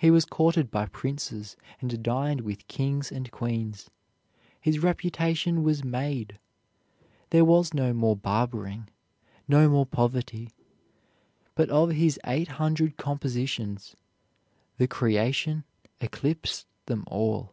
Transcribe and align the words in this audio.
He 0.00 0.10
was 0.10 0.24
courted 0.24 0.70
by 0.70 0.86
princes 0.86 1.58
and 1.78 2.02
dined 2.02 2.40
with 2.40 2.66
kings 2.68 3.12
and 3.12 3.30
queens; 3.30 3.90
his 4.58 4.78
reputation 4.78 5.62
was 5.62 5.84
made; 5.84 6.38
there 7.28 7.44
was 7.44 7.74
no 7.74 7.92
more 7.92 8.16
barbering, 8.16 8.88
no 9.46 9.68
more 9.68 9.84
poverty. 9.84 10.48
But 11.54 11.68
of 11.68 11.90
his 11.90 12.18
eight 12.24 12.48
hundred 12.52 12.96
compositions, 12.96 13.94
"The 14.78 14.88
Creation" 14.88 15.64
eclipsed 16.00 16.66
them 16.86 17.04
all. 17.06 17.52